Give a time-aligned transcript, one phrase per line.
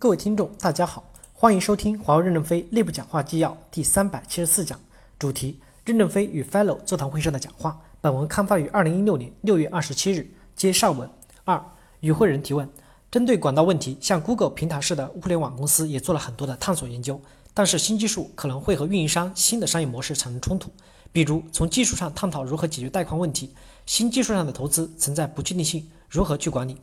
[0.00, 1.02] 各位听众，大家好，
[1.32, 4.78] 欢迎收听华为任正非内部讲话纪要第三百七十四讲，
[5.18, 7.80] 主题：任正非与 Fellow 座谈会上的讲话。
[8.00, 10.30] 本文刊发于二零一六年六月二十七日。
[10.54, 11.10] 接上文
[11.42, 11.60] 二，
[11.98, 12.70] 与会人提问：
[13.10, 17.20] 针对管道问题，像 Google 平台式的互联网公司也做了很多的探索研究，
[17.52, 20.70] 但是新技术可能会和运营商新的商业模式产生冲突，
[21.10, 23.52] 比如从技术上探讨如何解决带宽问题，
[23.84, 26.76] 新技术上的投资存在不确定性，如何去管理？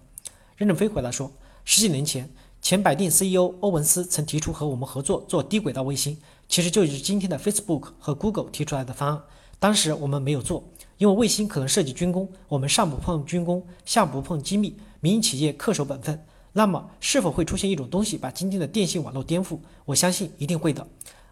[0.58, 1.32] 任正非回答说：
[1.64, 2.30] 十几年前。
[2.66, 6.18] 前百定 CEO 欧文斯曾提出和我们合作做低轨道卫星，
[6.50, 9.22] 其实就是今天的 Facebook 和 Google 提出来的方案。
[9.60, 10.64] 当时我们没有做，
[10.98, 16.20] 因为卫星可能涉及军工，我们上不碰军工，下不碰机密，民营企业恪守本分。
[16.54, 19.60] 那么是否会出现一种东西把今天的电信网络颠覆？
[19.86, 20.88] 我相信一定会的。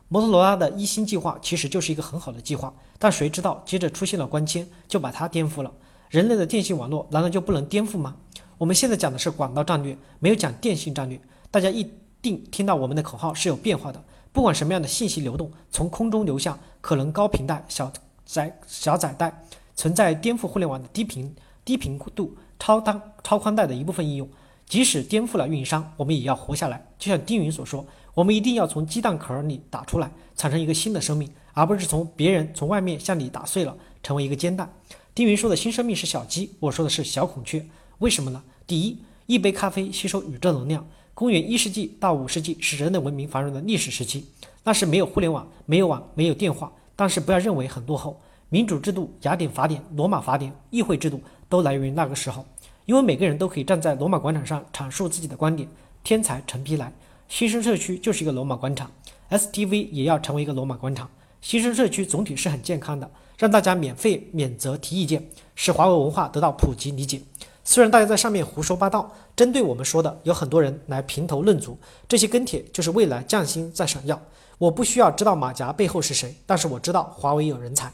[0.09, 5.71] 摩托罗拉的一星计划其实就是一个很好的计划，但谁知道接着出现了光纤，就把它颠覆了。
[6.11, 8.17] 人类的电信网络难道就不能颠覆吗？
[8.57, 11.19] 我们现在讲的是广告战略，没有讲电信战略。
[11.51, 11.89] 大家一
[12.21, 17.91] 定听到我们的口号是有变化的，不管什么样的信息流动，从空中流向可能高频带、小
[18.25, 19.43] 窄小窄带，
[19.75, 24.29] 存在颠覆互联网的低频低频度超单超宽带的一部分应用。
[24.65, 26.83] 即使颠覆了运营商，我们也要活下来。
[26.97, 34.71] 就像丁云所说，我们一定要从鸡蛋壳里打出来，产生一个新的生命，而不是从别人从外面向里打碎了，成为一个煎蛋。
[35.13, 37.63] 丁云说的新生命是小鸡，我说的是小孔雀。
[38.03, 38.43] 为什么呢？
[38.67, 40.85] 第一，一杯咖啡吸收宇宙能量。
[41.13, 44.25] 公元一世纪到五世纪是人类文明繁荣的历史时期，
[44.65, 46.69] 那是没有互联网，没有网，没有电话。
[46.97, 48.19] 但是不要认为很落后。
[48.49, 52.45] 民主制度、雅典法典、罗马法典、议会制度都来源于那个时候，
[52.85, 55.65] 因为每个人都可以站在罗马广场上阐述自己的观点。
[56.03, 56.91] 天才成批来，
[57.29, 58.91] 新生社区就是一个罗马广场
[59.29, 61.09] ，STV 也要成为一个罗马广场。
[61.39, 65.25] 新生社区总体是很健康的，让大家免费免责提意见，
[65.55, 67.21] 使华为文化得到普及理解。
[67.63, 71.77] 虽然大家在上面胡说八道，针对我们说的有很多人来评头论足，
[72.07, 74.21] 这些跟帖就是未来匠心在闪耀。
[74.57, 77.91] 我不需要知道马甲背后是谁，但是我知道华为有人才。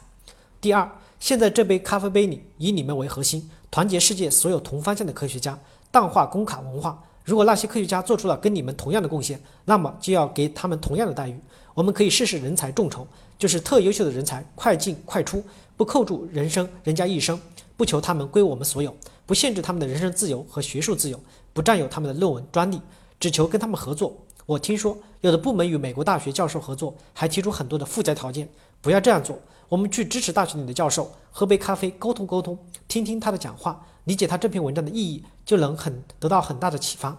[0.60, 5.58] 第二，现在这杯咖啡杯里以你们为核心，团结世界所有同方向的科学家，
[5.90, 7.02] 淡化工卡文化。
[7.30, 11.40] 如果那些科学家做出了跟你们同样的贡献，那么就要给他们同样的待遇。
[11.74, 13.06] 我们可以试试人才众筹，
[13.38, 15.40] 就是特优秀的人才快进快出，
[15.76, 17.40] 不扣住人生人家一生，
[17.76, 18.92] 不求他们归我们所有。
[19.26, 21.20] 不限制他们的人身自由和学术自由，
[21.52, 22.80] 不占有他们的论文专利，
[23.20, 24.12] 只求跟他们合作。
[24.44, 28.48] 我听说有的部门与美国大学教授合作，还提出很多的附加条件。
[28.80, 29.38] 不要这样做，
[29.70, 32.58] 我们去支持大学里的教授，喝杯咖啡，沟通沟通，
[32.88, 37.16] 听听他的讲话，理解他这篇文章的意义，就能很得到很大的启发。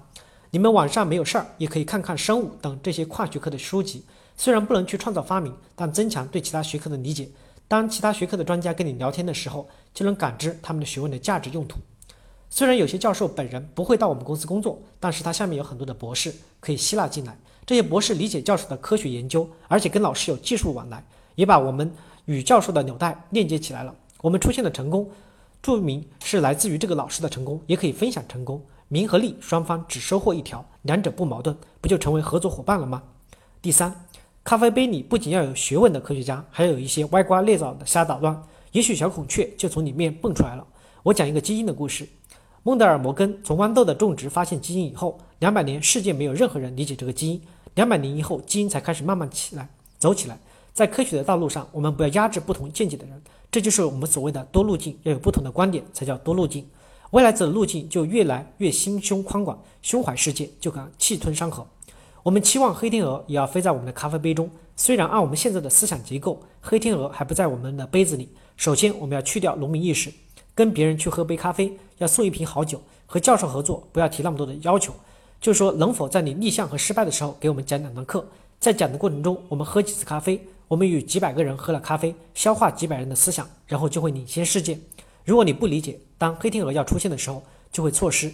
[0.49, 4.03] 你们晚上没有事儿，也可以看看生物等这些跨学科的书籍，
[4.35, 7.29] 虽然不能去创造发明，但增强对其他学科的理解。
[7.69, 11.79] 当其他学科的专家跟你聊天的时候，就能感知他们的学问的价值用途。
[12.49, 17.37] 虽然有些教授本人不会到我们公司工作，但是他下面有很多的博士可以吸纳进来。
[17.65, 21.01] 这些博士理解教授的科学研究，而且跟老师有技术往来，
[21.35, 21.89] 也把我们
[22.25, 23.93] 与教授的纽带链接起来了。
[24.21, 25.09] 我们出现的成功，
[25.61, 33.03] 注明是来自于这个老师的成功，也可以分享成功，名和利双方只收获一条，两者不矛盾，不就成为合作伙伴了吗？
[33.61, 34.05] 第三，
[34.43, 40.65] 咖啡杯里不仅要有学问的科学家，还有一些歪瓜裂枣的瞎捣乱，也许小孔雀就从里面蹦出来了。
[41.03, 42.07] 我讲一个基因的故事。
[42.63, 47.41] 孟德尔摩根从豌豆的种植发现基因以后，两百年世界没有任何人理解这个基因。
[47.73, 49.67] 两百年以后，基因才开始慢慢起来，
[49.97, 50.37] 走起来。
[50.73, 53.21] 在科学的道路上，我们不要压制不同见解的人，
[53.51, 54.97] 这就是我们所谓的多路径。
[55.03, 56.65] 要有不同的观点，才叫多路径。
[57.11, 61.67] 未来走的路径就越来越心胸宽广，胸怀世界，就敢气吞山河。
[62.23, 64.49] 我们期望黑天鹅也要飞在我们的咖啡杯中。
[64.77, 68.29] 虽然按我们现在的思想结构，黑天鹅还不在我们的杯子里。
[68.55, 70.11] 首先，我们要去掉农民意识。
[70.55, 72.81] 跟别人去喝杯咖啡，要送一瓶好酒。
[73.05, 74.93] 和教授合作，不要提那么多的要求，
[75.41, 78.25] 就是说能否在你立项和失败的时候给我们讲两堂课。
[78.57, 84.79] 在讲的过程中，我们喝几次咖啡，我们与几百个人喝了咖啡，消化几百人的思想，然后就会领先世界。
[85.25, 87.43] 如果你不理解，当黑天鹅要出现的时候，
[87.73, 88.31] 就会错失。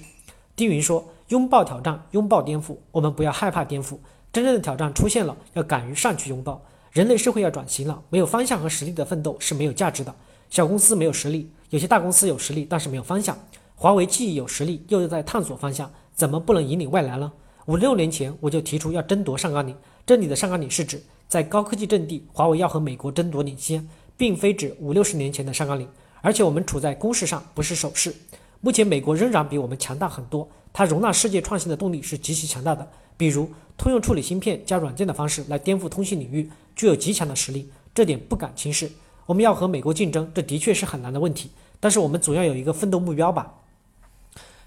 [0.55, 2.77] 丁云说：“拥抱挑战，拥抱颠覆。
[2.91, 3.97] 我们不要害怕颠覆，
[4.31, 6.63] 真正的挑战出现了，要敢于上去拥抱。
[6.91, 10.13] 人类社会要转型了，没有方向和实力的奋斗是没有价值的。
[10.47, 13.35] 小公司没有实力。”有些大公司有实力，但是没有方向。
[13.73, 17.31] 华为既有实力，又在探索方向，怎么不能引领未来呢？
[17.65, 19.75] 五六年前我就提出要争夺上纲领，
[20.06, 25.88] 这里的上纲领是指在高科技阵地，华为要和美国争夺领先，并非指五六十年前的上甘岭。
[26.21, 28.13] 而且我们处在攻势上，不是守势。
[28.62, 32.89] 目前美国仍然比我们强大很多，它容纳世界创新的动力是极其强大的。
[33.18, 38.89] 比如通用处理芯片加软件的方式来颠覆通信领域，具有极强的实力，这点不敢轻视。
[39.25, 43.53] 我们要和美国竞争，这的确是很难的问题，但是我们总要有一个奋斗目标吧。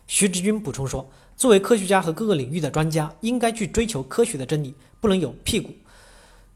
[0.07, 5.71] 徐志军补充说：“作为科学家和各个领域的专家，应该去追求科学的真理，不能有屁股。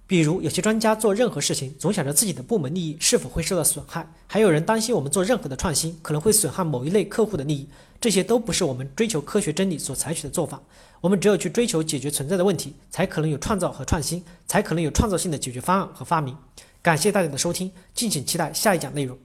[0.06, 7.66] 比如，有些专家做任何事情总想着自己的部门利益是否会受到损害，还有人担心我们做任何的创新可能会损害某一类客户的利益，
[7.98, 10.60] 这些都不是我们追求科学真理所采取的做法。
[11.00, 16.36] 我们只有去追求解决存在的问题，才可能有创造和创新，才可能有创造性的解决方案和发明。
[16.82, 19.16] 感谢大家的收听，敬请期待下一讲内容。